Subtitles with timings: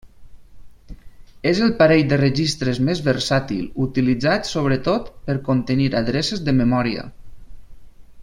[1.49, 7.05] És el parell de registres més versàtil, utilitzat sobretot per contenir adreces de memòria.